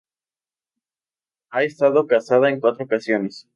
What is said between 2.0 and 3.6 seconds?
casada en cuatro ocasiones.